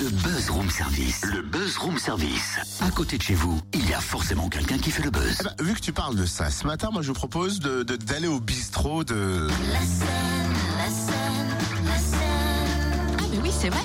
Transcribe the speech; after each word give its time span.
Le 0.00 0.08
Buzz 0.10 0.50
Room 0.50 0.68
Service. 0.70 1.24
Le 1.24 1.42
Buzz 1.42 1.76
Room 1.78 1.98
Service. 1.98 2.58
À 2.80 2.90
côté 2.90 3.16
de 3.16 3.22
chez 3.22 3.34
vous, 3.34 3.60
il 3.72 3.88
y 3.88 3.94
a 3.94 4.00
forcément 4.00 4.48
quelqu'un 4.48 4.76
qui 4.78 4.90
fait 4.90 5.02
le 5.04 5.10
buzz. 5.10 5.36
Eh 5.40 5.44
ben, 5.44 5.54
vu 5.64 5.74
que 5.74 5.80
tu 5.80 5.92
parles 5.92 6.16
de 6.16 6.26
ça, 6.26 6.50
ce 6.50 6.66
matin, 6.66 6.90
moi 6.92 7.02
je 7.02 7.08
vous 7.08 7.14
propose 7.14 7.60
de 7.60 7.82
de- 7.84 7.94
d'aller 7.96 8.26
au 8.26 8.40
bistrot 8.40 9.04
de. 9.04 9.46
Ah 13.18 13.22
mais 13.30 13.38
oui, 13.42 13.50
c'est 13.56 13.68
vrai. 13.70 13.82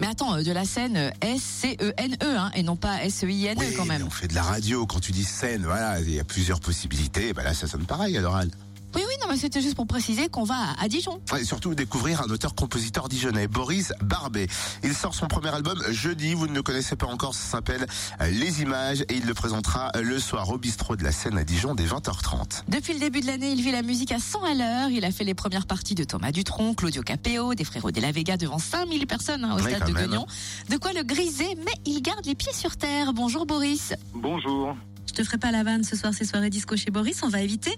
Mais 0.00 0.06
attends, 0.06 0.34
euh, 0.36 0.42
de 0.42 0.50
la 0.52 0.64
scène 0.64 0.96
euh, 0.96 1.10
S-C-E-N-E, 1.20 2.36
hein, 2.36 2.50
et 2.54 2.62
non 2.62 2.76
pas 2.76 3.04
S-E-I-N-E 3.04 3.58
Oui, 3.60 3.74
quand 3.76 3.84
mais 3.84 3.98
même. 3.98 4.06
on 4.06 4.10
fait 4.10 4.28
de 4.28 4.34
la 4.34 4.42
radio. 4.42 4.86
Quand 4.86 5.00
tu 5.00 5.12
dis 5.12 5.24
scène, 5.24 5.62
voilà, 5.64 6.00
il 6.00 6.10
y 6.14 6.20
a 6.20 6.24
plusieurs 6.24 6.60
possibilités. 6.60 7.32
Ben 7.32 7.42
là, 7.44 7.54
ça 7.54 7.66
sonne 7.66 7.84
pareil 7.84 8.16
à 8.16 8.20
l'oral. 8.20 8.50
Oui, 8.94 9.02
oui, 9.06 9.14
non, 9.20 9.26
mais 9.30 9.36
c'était 9.36 9.60
juste 9.60 9.74
pour 9.74 9.86
préciser 9.86 10.28
qu'on 10.28 10.44
va 10.44 10.54
à- 10.54 10.84
à 10.84 10.88
Dijon. 10.88 11.20
Et 11.38 11.44
surtout 11.44 11.74
découvrir 11.74 12.20
un 12.22 12.30
auteur-compositeur 12.30 13.08
dijonnais, 13.08 13.48
Boris 13.48 13.92
Barbet. 14.02 14.46
Il 14.82 14.94
sort 14.94 15.14
son 15.14 15.26
premier 15.26 15.48
album 15.48 15.82
jeudi, 15.90 16.34
vous 16.34 16.46
ne 16.46 16.54
le 16.54 16.62
connaissez 16.62 16.94
pas 16.96 17.06
encore, 17.06 17.34
ça 17.34 17.50
s'appelle 17.56 17.86
Les 18.20 18.62
Images 18.62 19.02
et 19.02 19.14
il 19.16 19.26
le 19.26 19.34
présentera 19.34 19.90
le 20.00 20.18
soir 20.18 20.48
au 20.50 20.58
bistrot 20.58 20.96
de 20.96 21.02
la 21.04 21.12
Seine 21.12 21.38
à 21.38 21.44
Dijon 21.44 21.74
dès 21.74 21.84
20h30. 21.86 22.64
Depuis 22.68 22.92
le 22.92 23.00
début 23.00 23.20
de 23.20 23.26
l'année, 23.26 23.52
il 23.52 23.62
vit 23.62 23.72
la 23.72 23.82
musique 23.82 24.12
à 24.12 24.18
100 24.18 24.42
à 24.44 24.54
l'heure. 24.54 24.88
Il 24.90 25.04
a 25.04 25.10
fait 25.10 25.24
les 25.24 25.34
premières 25.34 25.66
parties 25.66 25.94
de 25.94 26.04
Thomas 26.04 26.30
Dutronc, 26.32 26.74
Claudio 26.74 27.02
Capéo, 27.02 27.54
des 27.54 27.64
frérots 27.64 27.90
de 27.90 28.00
la 28.00 28.12
Vega 28.12 28.36
devant 28.36 28.58
5000 28.58 29.06
personnes 29.06 29.44
hein, 29.44 29.54
au 29.56 29.62
Oui, 29.62 29.70
stade 29.74 29.88
de. 29.88 29.92
Guignon. 29.94 30.26
De 30.70 30.76
quoi 30.76 30.92
le 30.92 31.02
griser, 31.02 31.56
mais 31.64 31.72
il 31.84 32.00
garde 32.02 32.24
les 32.26 32.34
pieds 32.34 32.52
sur 32.52 32.76
terre. 32.76 33.12
Bonjour 33.12 33.46
Boris. 33.46 33.92
Bonjour. 34.14 34.76
Je 35.16 35.20
te 35.22 35.24
ferai 35.26 35.38
pas 35.38 35.52
la 35.52 35.62
vanne 35.62 35.84
ce 35.84 35.94
soir, 35.94 36.12
c'est 36.12 36.24
soirée 36.24 36.50
disco 36.50 36.74
chez 36.76 36.90
Boris, 36.90 37.22
on 37.22 37.28
va 37.28 37.40
éviter. 37.40 37.70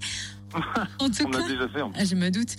En 1.00 1.10
tout 1.10 1.24
On 1.26 1.30
cas, 1.30 1.40
l'a 1.40 1.48
déjà 1.48 1.68
fait. 1.68 1.82
en. 1.82 1.92
Ah, 1.94 2.04
je 2.06 2.14
me 2.14 2.30
doute. 2.30 2.56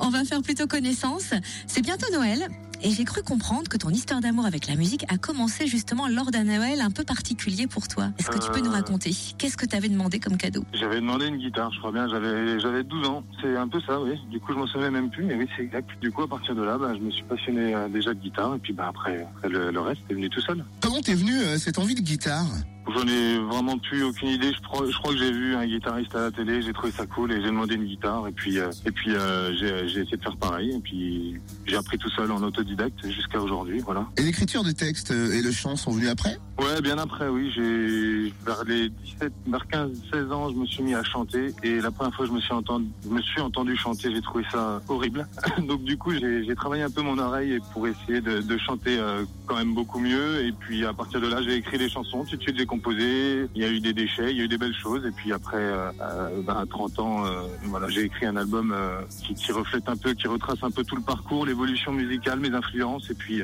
On 0.00 0.10
va 0.10 0.22
faire 0.24 0.42
plutôt 0.42 0.66
connaissance. 0.66 1.32
C'est 1.66 1.80
bientôt 1.80 2.04
Noël. 2.12 2.46
Et 2.82 2.90
j'ai 2.90 3.04
cru 3.04 3.22
comprendre 3.22 3.68
que 3.70 3.78
ton 3.78 3.88
histoire 3.88 4.20
d'amour 4.20 4.44
avec 4.44 4.66
la 4.68 4.74
musique 4.76 5.04
a 5.08 5.16
commencé 5.16 5.66
justement 5.66 6.08
lors 6.08 6.30
d'un 6.30 6.44
Noël 6.44 6.80
un 6.82 6.90
peu 6.90 7.04
particulier 7.04 7.66
pour 7.66 7.88
toi. 7.88 8.10
Est-ce 8.18 8.28
que 8.28 8.38
tu 8.38 8.50
peux 8.50 8.58
Euh. 8.58 8.62
nous 8.64 8.70
raconter? 8.70 9.12
Qu'est-ce 9.38 9.56
que 9.56 9.64
t'avais 9.64 9.88
demandé 9.88 10.20
comme 10.20 10.36
cadeau? 10.36 10.62
J'avais 10.74 10.96
demandé 10.96 11.26
une 11.26 11.38
guitare, 11.38 11.72
je 11.72 11.78
crois 11.78 11.90
bien. 11.92 12.06
J'avais 12.08 12.60
j'avais 12.60 12.84
12 12.84 13.06
ans. 13.08 13.24
C'est 13.40 13.56
un 13.56 13.66
peu 13.68 13.80
ça, 13.86 13.98
oui. 13.98 14.12
Du 14.30 14.38
coup, 14.40 14.52
je 14.52 14.58
m'en 14.58 14.66
souviens 14.66 14.90
même 14.90 15.08
plus, 15.10 15.24
mais 15.24 15.34
oui, 15.36 15.48
c'est 15.56 15.62
exact. 15.62 15.88
Du 16.02 16.12
coup, 16.12 16.22
à 16.22 16.28
partir 16.28 16.54
de 16.54 16.62
là, 16.62 16.76
bah, 16.76 16.92
je 16.94 17.00
me 17.02 17.10
suis 17.10 17.24
passionné 17.24 17.74
euh, 17.74 17.88
déjà 17.88 18.12
de 18.12 18.20
guitare. 18.20 18.56
Et 18.56 18.58
puis, 18.58 18.74
bah, 18.74 18.88
après, 18.90 19.26
après, 19.36 19.48
le, 19.48 19.70
le 19.70 19.80
reste 19.80 20.02
est 20.10 20.14
venu 20.14 20.28
tout 20.28 20.40
seul. 20.42 20.62
Comment 20.82 21.00
t'es 21.00 21.14
venu 21.14 21.34
euh, 21.34 21.56
cette 21.56 21.78
envie 21.78 21.94
de 21.94 22.02
guitare? 22.02 22.46
J'en 22.94 23.06
ai 23.06 23.38
vraiment 23.38 23.76
plus 23.78 24.02
aucune 24.02 24.28
idée. 24.28 24.52
Je 24.52 24.60
crois, 24.62 24.86
je 24.90 24.96
crois 24.96 25.12
que 25.12 25.18
j'ai 25.18 25.30
vu 25.30 25.54
un 25.54 25.66
guitariste 25.66 26.14
à 26.14 26.22
la 26.22 26.30
télé, 26.30 26.62
j'ai 26.62 26.72
trouvé 26.72 26.90
ça 26.90 27.06
cool 27.06 27.32
et 27.32 27.36
j'ai 27.42 27.48
demandé 27.48 27.74
une 27.74 27.84
guitare. 27.84 28.26
Et 28.28 28.32
puis, 28.32 28.58
euh, 28.58 28.70
et 28.86 28.90
puis 28.90 29.14
euh, 29.14 29.52
j'ai 29.54 29.88
j'ai 29.88 30.00
essayé 30.00 30.16
de 30.16 30.22
faire 30.22 30.36
pareil. 30.36 30.74
Et 30.74 30.80
puis, 30.80 31.36
j'ai 31.66 31.76
appris 31.76 31.98
tout 31.98 32.10
seul 32.10 32.30
en 32.32 32.42
autodidacte 32.42 33.06
jusqu'à 33.06 33.40
aujourd'hui. 33.40 33.80
Voilà. 33.80 34.06
Et 34.16 34.22
l'écriture 34.22 34.64
de 34.64 34.72
texte 34.72 35.10
euh, 35.10 35.32
et 35.32 35.42
le 35.42 35.52
chant 35.52 35.76
sont 35.76 35.92
venus 35.92 36.08
après? 36.08 36.38
Ouais, 36.58 36.80
bien 36.80 36.98
après, 36.98 37.28
oui. 37.28 37.52
J'ai 37.54 38.32
vers 38.44 38.64
les 38.64 38.88
17, 38.88 39.32
vers 39.46 39.66
15, 39.68 39.90
16 40.12 40.32
ans, 40.32 40.50
je 40.50 40.56
me 40.56 40.66
suis 40.66 40.82
mis 40.82 40.94
à 40.94 41.04
chanter 41.04 41.52
et 41.62 41.80
la 41.80 41.92
première 41.92 42.12
fois 42.14 42.24
que 42.24 42.30
je 42.32 42.34
me 42.34 42.40
suis 42.40 42.52
entendu, 42.52 42.86
je 43.04 43.10
me 43.10 43.22
suis 43.22 43.40
entendu 43.40 43.76
chanter, 43.76 44.12
j'ai 44.12 44.20
trouvé 44.20 44.44
ça 44.50 44.82
horrible. 44.88 45.28
Donc 45.68 45.84
du 45.84 45.96
coup, 45.96 46.12
j'ai 46.12 46.44
j'ai 46.44 46.54
travaillé 46.56 46.82
un 46.82 46.90
peu 46.90 47.02
mon 47.02 47.18
oreille 47.18 47.60
pour 47.72 47.86
essayer 47.86 48.20
de, 48.20 48.40
de 48.40 48.58
chanter 48.58 48.98
euh, 48.98 49.24
quand 49.46 49.56
même 49.56 49.72
beaucoup 49.72 50.00
mieux. 50.00 50.44
Et 50.46 50.52
puis 50.52 50.84
à 50.84 50.92
partir 50.92 51.20
de 51.20 51.28
là, 51.28 51.42
j'ai 51.42 51.54
écrit 51.54 51.78
des 51.78 51.88
chansons. 51.88 52.24
Tout 52.24 52.36
de 52.36 52.42
suite, 52.42 52.56
j'ai 52.58 52.66
composé. 52.78 53.48
Il 53.54 53.62
y 53.62 53.64
a 53.64 53.68
eu 53.68 53.80
des 53.80 53.92
déchets, 53.92 54.30
il 54.30 54.38
y 54.38 54.40
a 54.40 54.44
eu 54.44 54.48
des 54.48 54.58
belles 54.58 54.74
choses. 54.74 55.04
Et 55.04 55.10
puis 55.10 55.32
après, 55.32 55.56
euh, 55.56 55.90
euh, 56.00 56.42
ben, 56.42 56.56
à 56.56 56.66
30 56.66 56.98
ans, 57.00 57.26
euh, 57.26 57.42
voilà, 57.64 57.88
j'ai 57.88 58.02
écrit 58.02 58.26
un 58.26 58.36
album 58.36 58.72
euh, 58.72 59.00
qui, 59.24 59.34
qui 59.34 59.52
reflète 59.52 59.88
un 59.88 59.96
peu, 59.96 60.14
qui 60.14 60.28
retrace 60.28 60.62
un 60.62 60.70
peu 60.70 60.84
tout 60.84 60.96
le 60.96 61.02
parcours, 61.02 61.44
l'évolution 61.46 61.92
musicale, 61.92 62.38
mes 62.38 62.52
influences. 62.52 63.10
Et 63.10 63.14
puis, 63.14 63.42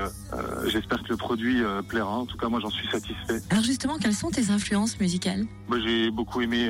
j'espère 0.67 1.03
que 1.03 1.09
le 1.11 1.17
produit 1.17 1.63
plaira. 1.89 2.19
En 2.19 2.27
tout 2.27 2.37
cas, 2.37 2.49
moi, 2.49 2.61
j'en 2.61 2.71
suis 2.71 2.87
satisfait. 2.89 3.41
Alors 3.51 3.65
justement, 3.65 3.99
quelles 3.99 4.15
sont 4.15 4.31
tes 4.31 4.51
influences 4.51 4.99
musicales? 5.01 5.45
Moi, 5.69 5.79
j'ai 5.81 6.11
beaucoup 6.11 6.41
aimé 6.41 6.69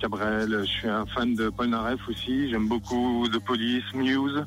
Cabrel. 0.00 0.60
Je 0.60 0.70
suis 0.70 0.88
un 0.88 1.06
fan 1.06 1.34
de 1.34 1.50
Paul 1.50 1.68
Naref 1.68 2.00
aussi. 2.08 2.50
J'aime 2.50 2.68
beaucoup 2.68 3.26
The 3.28 3.38
Police, 3.38 3.84
Muse, 3.94 4.44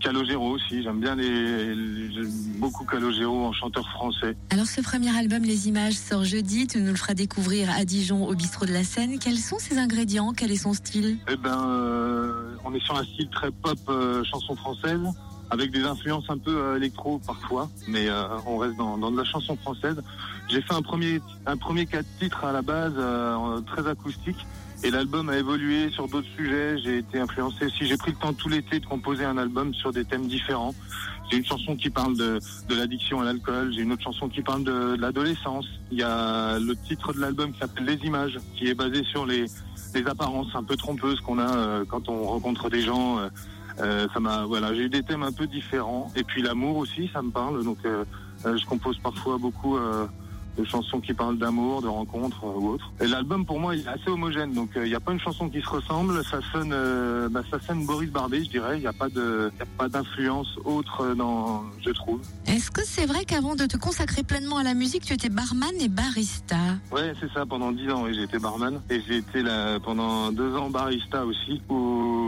Calogero 0.00 0.50
aussi. 0.50 0.82
J'aime 0.82 1.00
bien 1.00 1.14
les, 1.16 1.74
les- 1.74 2.12
j'aime 2.12 2.30
beaucoup 2.58 2.84
Calogero 2.84 3.44
en 3.46 3.52
chanteur 3.52 3.88
français. 3.90 4.36
Alors 4.50 4.66
ce 4.66 4.80
premier 4.80 5.16
album 5.16 5.42
Les 5.42 5.68
Images 5.68 5.94
sort 5.94 6.24
jeudi, 6.24 6.66
tu 6.66 6.78
nous 6.80 6.90
le 6.90 6.96
feras 6.96 7.14
découvrir 7.14 7.70
à 7.70 7.84
Dijon 7.84 8.26
au 8.26 8.34
bistrot 8.34 8.66
de 8.66 8.72
la 8.72 8.84
Seine. 8.84 9.18
Quels 9.18 9.38
sont 9.38 9.58
ses 9.58 9.78
ingrédients? 9.78 10.32
Quel 10.36 10.50
est 10.52 10.56
son 10.56 10.74
style? 10.74 11.18
Eh 11.30 11.36
ben, 11.36 11.58
euh, 11.66 12.54
on 12.64 12.74
est 12.74 12.84
sur 12.84 12.96
un 12.96 13.04
style 13.04 13.28
très 13.30 13.50
pop, 13.50 13.78
euh, 13.88 14.22
chanson 14.24 14.54
française, 14.56 15.00
avec 15.50 15.70
des 15.70 15.82
influences 15.82 16.28
un 16.28 16.38
peu 16.38 16.56
euh, 16.56 16.76
électro 16.76 17.20
parfois, 17.26 17.68
mais 17.88 18.08
euh, 18.08 18.24
on 18.46 18.58
reste 18.58 18.76
dans, 18.76 18.96
dans 18.98 19.10
de 19.10 19.16
la 19.16 19.24
chanson 19.24 19.56
française. 19.56 20.00
J'ai 20.48 20.62
fait 20.62 20.74
un 20.74 20.82
premier, 20.82 21.20
un 21.46 21.56
premier 21.56 21.86
quatre 21.86 22.06
titres 22.18 22.44
à 22.44 22.52
la 22.52 22.62
base, 22.62 22.94
euh, 22.96 23.60
très 23.62 23.86
acoustique. 23.86 24.46
Et 24.82 24.90
l'album 24.90 25.28
a 25.28 25.36
évolué 25.36 25.90
sur 25.90 26.08
d'autres 26.08 26.28
sujets. 26.36 26.78
J'ai 26.78 26.98
été 26.98 27.20
influencé 27.20 27.66
aussi. 27.66 27.84
J'ai 27.84 27.98
pris 27.98 28.12
le 28.12 28.16
temps 28.16 28.32
tout 28.32 28.48
l'été 28.48 28.80
de 28.80 28.86
composer 28.86 29.26
un 29.26 29.36
album 29.36 29.74
sur 29.74 29.92
des 29.92 30.06
thèmes 30.06 30.26
différents. 30.26 30.74
J'ai 31.30 31.36
une 31.36 31.44
chanson 31.44 31.76
qui 31.76 31.90
parle 31.90 32.16
de, 32.16 32.38
de 32.66 32.74
l'addiction 32.74 33.20
à 33.20 33.24
l'alcool. 33.24 33.72
J'ai 33.74 33.82
une 33.82 33.92
autre 33.92 34.02
chanson 34.02 34.30
qui 34.30 34.40
parle 34.40 34.64
de, 34.64 34.96
de 34.96 35.00
l'adolescence. 35.00 35.66
Il 35.92 35.98
y 35.98 36.02
a 36.02 36.58
le 36.58 36.74
titre 36.76 37.12
de 37.12 37.20
l'album 37.20 37.52
qui 37.52 37.58
s'appelle 37.58 37.84
Les 37.84 37.98
Images, 38.06 38.38
qui 38.56 38.68
est 38.68 38.74
basé 38.74 39.04
sur 39.04 39.26
les, 39.26 39.44
les 39.94 40.06
apparences 40.06 40.48
un 40.54 40.64
peu 40.64 40.76
trompeuses 40.76 41.20
qu'on 41.20 41.38
a 41.38 41.56
euh, 41.56 41.84
quand 41.86 42.08
on 42.08 42.22
rencontre 42.24 42.70
des 42.70 42.80
gens. 42.80 43.18
Euh, 43.80 43.90
euh, 43.90 44.06
ça 44.12 44.20
m'a, 44.20 44.44
voilà, 44.44 44.74
j'ai 44.74 44.82
eu 44.82 44.88
des 44.88 45.02
thèmes 45.02 45.22
un 45.22 45.32
peu 45.32 45.46
différents. 45.46 46.10
Et 46.16 46.24
puis 46.24 46.42
l'amour 46.42 46.76
aussi, 46.76 47.10
ça 47.12 47.22
me 47.22 47.30
parle. 47.30 47.64
Donc, 47.64 47.78
euh, 47.84 48.04
euh, 48.46 48.56
je 48.56 48.64
compose 48.66 48.98
parfois 48.98 49.38
beaucoup 49.38 49.76
euh, 49.76 50.06
de 50.58 50.64
chansons 50.64 51.00
qui 51.00 51.14
parlent 51.14 51.38
d'amour, 51.38 51.80
de 51.80 51.88
rencontres 51.88 52.44
euh, 52.44 52.58
ou 52.58 52.68
autres. 52.70 52.90
Et 53.00 53.06
l'album, 53.06 53.44
pour 53.44 53.60
moi, 53.60 53.74
il 53.76 53.82
est 53.82 53.88
assez 53.88 54.08
homogène. 54.08 54.52
Donc, 54.52 54.76
euh, 54.76 54.86
il 54.86 54.90
n'y 54.90 54.94
a 54.94 55.00
pas 55.00 55.12
une 55.12 55.20
chanson 55.20 55.48
qui 55.48 55.60
se 55.60 55.68
ressemble. 55.68 56.24
Ça 56.24 56.40
sonne, 56.52 56.72
euh, 56.72 57.28
bah, 57.28 57.42
ça 57.50 57.60
sonne 57.60 57.86
Boris 57.86 58.10
Barbet, 58.10 58.44
je 58.44 58.50
dirais. 58.50 58.78
Il 58.78 58.80
n'y 58.80 58.86
a 58.86 58.92
pas 58.92 59.08
de, 59.08 59.50
il 59.54 59.58
y 59.58 59.62
a 59.62 59.66
pas 59.78 59.88
d'influence 59.88 60.48
autre 60.64 61.14
dans, 61.14 61.64
je 61.84 61.90
trouve. 61.90 62.20
Est-ce 62.46 62.70
que 62.70 62.84
c'est 62.84 63.06
vrai 63.06 63.24
qu'avant 63.24 63.54
de 63.54 63.66
te 63.66 63.76
consacrer 63.76 64.22
pleinement 64.22 64.58
à 64.58 64.64
la 64.64 64.74
musique, 64.74 65.04
tu 65.04 65.12
étais 65.12 65.28
barman 65.28 65.70
et 65.80 65.88
barista? 65.88 66.56
Ouais, 66.90 67.12
c'est 67.20 67.32
ça. 67.32 67.46
Pendant 67.46 67.70
dix 67.72 67.90
ans, 67.90 68.02
oui, 68.04 68.14
j'ai 68.14 68.24
été 68.24 68.38
barman 68.38 68.80
et 68.90 69.00
j'ai 69.06 69.18
été 69.18 69.42
là 69.42 69.78
pendant 69.80 70.32
deux 70.32 70.54
ans 70.56 70.68
barista 70.68 71.24
aussi, 71.24 71.62
où 71.68 72.19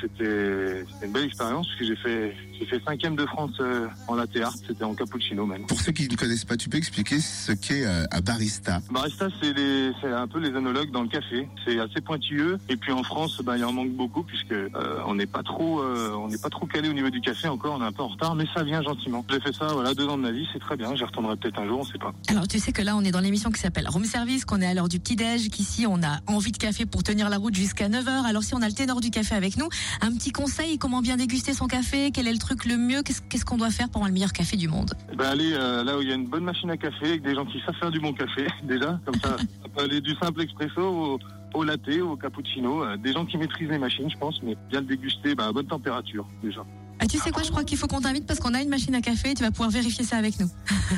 c'était 0.00 0.84
c'était 0.92 1.06
une 1.06 1.12
belle 1.12 1.24
expérience 1.24 1.66
parce 1.66 1.78
que 1.78 1.86
j'ai 1.86 1.96
fait 1.96 2.34
j'ai 2.58 2.66
fait 2.66 2.82
cinquième 2.84 3.16
de 3.16 3.24
France 3.24 3.52
euh, 3.60 3.88
en 4.06 4.14
latte 4.14 4.36
art. 4.36 4.54
C'était 4.66 4.84
en 4.84 4.94
cappuccino 4.94 5.46
même. 5.46 5.66
Pour 5.66 5.80
ceux 5.80 5.92
qui 5.92 6.08
ne 6.08 6.16
connaissent 6.16 6.44
pas, 6.44 6.58
tu 6.58 6.68
peux 6.68 6.76
expliquer 6.76 7.18
ce 7.20 7.52
qu'est 7.52 7.86
euh, 7.86 8.04
un 8.10 8.20
barista? 8.20 8.80
Barista, 8.90 9.28
c'est 9.40 10.12
un 10.12 10.28
peu 10.28 10.38
les 10.38 10.54
analogues 10.54 10.90
dans 10.90 11.02
le 11.02 11.08
café. 11.08 11.48
C'est 11.64 11.78
assez 11.80 12.00
pointilleux. 12.00 12.58
Et 12.68 12.76
puis 12.76 12.92
en 12.92 13.02
France, 13.02 13.40
bah, 13.42 13.56
il 13.56 13.64
en 13.64 13.72
manque 13.72 13.92
beaucoup 13.92 14.22
puisque 14.22 14.52
euh, 14.52 14.68
on 15.06 15.14
n'est 15.14 15.26
pas 15.26 15.42
trop, 15.42 15.80
euh, 15.80 16.12
on 16.14 16.28
n'est 16.28 16.38
pas 16.38 16.50
trop 16.50 16.66
calé 16.66 16.88
au 16.88 16.92
niveau 16.92 17.10
du 17.10 17.20
café 17.20 17.48
encore. 17.48 17.76
On 17.78 17.82
est 17.82 17.86
un 17.86 17.92
peu 17.92 18.02
en 18.02 18.08
retard, 18.08 18.34
mais 18.34 18.44
ça 18.54 18.62
vient 18.62 18.82
gentiment. 18.82 19.24
J'ai 19.30 19.40
fait 19.40 19.54
ça, 19.54 19.68
voilà, 19.68 19.94
deux 19.94 20.06
ans 20.08 20.18
de 20.18 20.22
ma 20.22 20.32
vie, 20.32 20.46
c'est 20.52 20.58
très 20.58 20.76
bien. 20.76 20.94
J'y 20.94 21.04
retournerai 21.04 21.36
peut-être 21.36 21.58
un 21.58 21.66
jour, 21.66 21.80
on 21.80 21.84
sait 21.84 21.98
pas. 21.98 22.12
Alors 22.28 22.46
tu 22.46 22.58
sais 22.58 22.72
que 22.72 22.82
là 22.82 22.96
on 22.96 23.04
est 23.04 23.10
dans 23.10 23.20
l'émission 23.20 23.50
qui 23.50 23.60
s'appelle 23.60 23.88
Room 23.88 24.04
Service, 24.04 24.44
qu'on 24.44 24.60
est 24.60 24.66
à 24.66 24.74
l'heure 24.74 24.88
du 24.88 25.00
petit-déj, 25.00 25.48
qu'ici 25.48 25.86
on 25.86 26.02
a 26.02 26.20
envie 26.26 26.52
de 26.52 26.58
café 26.58 26.84
pour 26.84 27.02
tenir 27.02 27.30
la 27.30 27.38
route 27.38 27.54
jusqu'à 27.54 27.88
9h. 27.88 28.26
Alors 28.26 28.42
si 28.42 28.54
on 28.54 28.62
a 28.62 28.68
le 28.68 28.74
ténor 28.74 29.00
du 29.00 29.10
café 29.10 29.34
avec 29.34 29.56
nous, 29.56 29.68
un 30.00 30.12
petit 30.12 30.32
conseil, 30.32 30.78
comment 30.78 31.00
bien 31.00 31.16
déguster 31.16 31.52
son 31.52 31.66
café, 31.66 32.10
quel 32.12 32.26
est 32.26 32.32
le 32.32 32.38
truc 32.38 32.64
le 32.64 32.76
mieux, 32.76 33.02
qu'est-ce 33.02 33.44
qu'on 33.44 33.56
doit 33.56 33.70
faire 33.70 33.88
pour 33.88 33.96
avoir 33.96 34.08
le 34.08 34.14
meilleur 34.14 34.32
café 34.32 34.56
du 34.56 34.68
monde? 34.68 34.92
Ben 35.16 35.26
allez 35.26 35.52
euh, 35.52 35.84
là 35.84 35.98
où 35.98 36.02
il 36.02 36.08
y 36.08 36.12
a 36.12 36.14
une 36.14 36.26
bonne 36.26 36.44
machine 36.44 36.70
à 36.70 36.76
café 36.76 37.06
avec 37.06 37.22
des 37.22 37.34
gens 37.34 37.44
qui 37.44 37.60
savent 37.66 37.76
faire 37.76 37.90
du 37.90 38.00
bon 38.00 38.12
café 38.12 38.46
déjà, 38.62 38.98
comme 39.04 39.14
ça, 39.16 39.36
ça 39.38 39.68
peut 39.74 39.82
aller 39.82 40.00
du 40.00 40.14
simple 40.16 40.42
expresso 40.42 41.18
au, 41.54 41.64
latte, 41.64 41.88
au 42.00 42.16
cappuccino, 42.16 42.84
euh, 42.84 42.96
des 42.96 43.12
gens 43.12 43.26
qui 43.26 43.36
maîtrisent 43.36 43.70
les 43.70 43.78
machines, 43.78 44.10
je 44.10 44.18
pense, 44.18 44.42
mais 44.42 44.56
bien 44.70 44.80
le 44.80 44.86
déguster 44.86 45.34
bah, 45.34 45.46
à 45.46 45.52
bonne 45.52 45.66
température 45.66 46.26
déjà. 46.42 46.64
Ah, 47.00 47.06
Tu 47.06 47.18
sais 47.18 47.30
quoi, 47.30 47.42
je 47.42 47.50
crois 47.50 47.64
qu'il 47.64 47.78
faut 47.78 47.86
qu'on 47.86 48.00
t'invite 48.00 48.26
parce 48.26 48.38
qu'on 48.40 48.54
a 48.54 48.60
une 48.62 48.68
machine 48.68 48.94
à 48.94 49.00
café 49.00 49.30
et 49.30 49.34
tu 49.34 49.42
vas 49.42 49.50
pouvoir 49.50 49.70
vérifier 49.70 50.04
ça 50.04 50.16
avec 50.16 50.38
nous. 50.38 50.48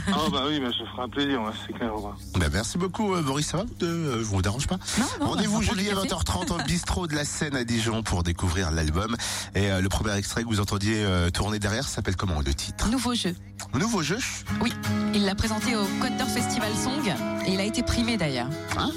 Ah 0.09 0.29
bah 0.31 0.45
oui, 0.49 0.61
bah, 0.61 0.69
ça 0.77 0.85
fera 0.91 1.05
un 1.05 1.09
plaisir, 1.09 1.41
ouais, 1.43 1.51
c'est 1.67 1.73
clair. 1.73 1.95
ouais. 1.95 2.11
Ben, 2.39 2.51
Merci 2.53 2.79
beaucoup, 2.79 3.15
euh, 3.15 3.23
Boris. 3.23 3.47
Ça 3.47 3.59
va 3.59 3.65
vous, 3.65 3.87
euh, 3.87 4.19
Je 4.19 4.25
vous 4.25 4.43
dérange 4.43 4.67
pas 4.67 4.79
Non, 4.99 5.07
non, 5.21 5.27
Rendez-vous 5.31 5.61
prendre 5.61 5.79
jeudi 5.79 5.91
à 5.91 5.95
café. 5.95 6.09
20h30 6.09 6.53
au 6.53 6.65
bistrot 6.65 7.07
de 7.07 7.15
la 7.15 7.25
Seine 7.25 7.57
à 7.57 7.65
Dijon 7.65 8.03
pour 8.03 8.23
découvrir 8.23 8.71
l'album. 8.71 9.17
Et 9.55 9.71
euh, 9.71 9.81
le 9.81 9.89
premier 9.89 10.15
extrait 10.17 10.43
que 10.43 10.49
vous 10.49 10.61
entendiez 10.61 10.97
euh, 11.05 11.31
tourner 11.31 11.59
derrière 11.59 11.87
s'appelle 11.89 12.17
comment 12.17 12.41
le 12.41 12.55
titre? 12.55 12.89
Nouveau 12.91 13.15
jeu. 13.15 13.35
Nouveau 13.75 14.03
jeu? 14.03 14.19
Oui, 14.61 14.73
il 15.15 15.25
l'a 15.25 15.35
présenté 15.35 15.77
au 15.77 15.85
Côte 16.01 16.17
d'Or 16.19 16.29
Festival 16.29 16.71
Song 16.75 17.13
et 17.47 17.53
il 17.53 17.61
a 17.61 17.65
été 17.65 17.83
primé 17.83 18.17
d'ailleurs. 18.17 18.49
Ah. 18.77 18.89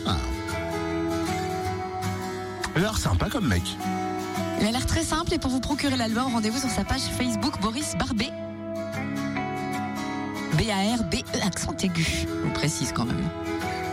Alors 2.76 2.98
sympa 2.98 3.30
comme 3.30 3.48
mec. 3.48 3.64
Il 4.62 4.68
a 4.68 4.72
l'air 4.72 4.86
très 4.86 5.04
simple 5.04 5.34
et 5.34 5.38
pour 5.40 5.52
vous 5.52 5.60
procurer 5.60 5.98
l'album, 5.98 6.32
rendez-vous 6.34 6.60
sur 6.60 6.70
sa 6.70 6.84
page 6.84 7.02
Facebook 7.18 7.60
Boris 7.62 7.96
Barbet. 7.98 8.32
B-A-R-B-E 10.58 11.46
accent 11.46 11.76
aigu. 11.84 12.26
On 12.46 12.50
précise 12.52 12.92
quand 12.94 13.06
même. 13.06 13.28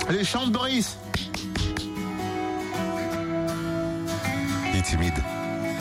Allez, 0.09 0.25
chante 0.25 0.53
Boris 0.53 0.97
Il 4.73 4.79
est 4.79 4.83
timide. 4.83 5.15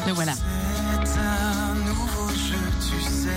Le 0.07 0.13
voilà. 0.13 0.33
C'est 1.05 1.19
un 1.19 1.75
nouveau 1.75 2.29
jeu, 2.29 2.57
tu 2.79 3.01
sais. 3.03 3.29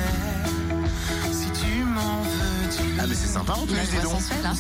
Si 1.33 1.51
tu 1.61 1.85
m'en 1.85 2.23
veux, 2.23 2.99
Ah 3.01 3.07
mais 3.07 3.15
c'est 3.15 3.29
sympa 3.29 3.53
en 3.53 3.67
plus, 3.67 3.75
dis 3.75 4.03
donc. 4.03 4.21
sensuelle, 4.21 4.47
hein. 4.47 4.55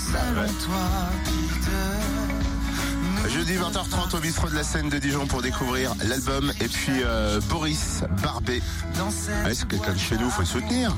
Jeudi 3.46 3.58
20h30 3.58 4.16
au 4.16 4.20
bistrot 4.20 4.48
de 4.48 4.54
la 4.54 4.62
scène 4.62 4.88
de 4.88 4.98
Dijon 4.98 5.26
pour 5.26 5.42
découvrir 5.42 5.92
l'album 6.02 6.50
et 6.62 6.68
puis 6.68 7.02
euh, 7.04 7.40
Boris 7.50 8.02
Barbet. 8.22 8.62
Ah, 9.44 9.52
c'est 9.52 9.68
quelqu'un 9.68 9.92
de 9.92 9.98
chez 9.98 10.16
nous, 10.16 10.30
faut 10.30 10.40
le 10.40 10.46
soutenir? 10.46 10.90